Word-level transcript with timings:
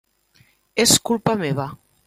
És 0.85 0.95
culpa 1.11 1.37
meva. 1.45 1.71